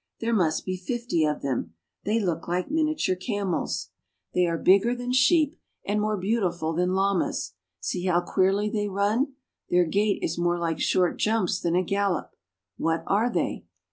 There 0.19 0.33
must 0.33 0.65
be 0.65 0.77
fifty 0.77 1.25
of 1.25 1.43
them. 1.43 1.75
They 2.05 2.19
look 2.19 2.47
like 2.47 2.71
miniature 2.71 3.15
camels. 3.15 3.89
They 4.33 4.47
are 4.47 4.57
bigger 4.57 4.95
1 4.95 4.95
70 4.95 4.95
ARGENTINA. 4.95 5.03
than 5.05 5.13
sheep 5.13 5.55
and 5.85 6.01
more 6.01 6.17
beautiful 6.17 6.73
than 6.73 6.95
llamas. 6.95 7.53
See 7.81 8.05
how 8.05 8.21
queerly 8.21 8.67
they 8.67 8.87
run. 8.87 9.33
Their 9.69 9.85
gait 9.85 10.23
is 10.23 10.39
more 10.39 10.57
like 10.57 10.79
short 10.79 11.19
jumps 11.19 11.59
than 11.59 11.75
a 11.75 11.83
gallop. 11.83 12.35
What 12.77 13.03
are 13.05 13.29
they? 13.31 13.65